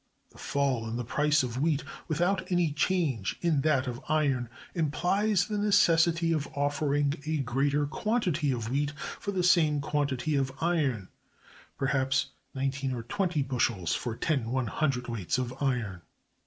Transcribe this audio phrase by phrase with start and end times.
[0.31, 5.45] The fall in the price of wheat, without any change in that of iron, implies
[5.45, 11.09] the necessity of offering a greater quantity of wheat for the same quantity of iron,
[11.77, 15.37] perhaps nineteen or twenty bushels for ten cwts.
[15.37, 16.01] of iron.